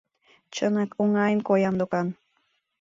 Чынак, 0.55 0.91
оҥайын 1.01 1.39
коям 1.47 1.75
докан. 1.79 2.07